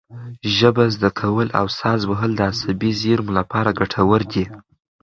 ژبه 0.57 0.85
زده 0.95 1.09
کول 1.19 1.47
او 1.59 1.67
ساز 1.79 2.01
وهل 2.09 2.31
د 2.35 2.41
عصبي 2.51 2.91
زېرمو 3.01 3.31
لپاره 3.39 3.69
ګټور 3.79 4.21
دي. 4.33 4.45